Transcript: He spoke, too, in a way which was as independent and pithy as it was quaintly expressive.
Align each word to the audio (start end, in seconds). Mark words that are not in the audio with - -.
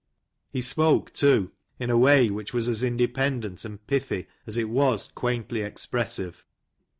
He 0.49 0.63
spoke, 0.63 1.13
too, 1.13 1.51
in 1.77 1.91
a 1.91 1.95
way 1.99 2.31
which 2.31 2.55
was 2.55 2.67
as 2.67 2.83
independent 2.83 3.63
and 3.63 3.85
pithy 3.85 4.25
as 4.47 4.57
it 4.57 4.67
was 4.67 5.09
quaintly 5.13 5.61
expressive. 5.61 6.43